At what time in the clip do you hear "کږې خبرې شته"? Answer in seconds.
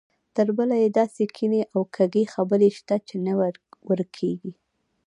1.95-2.95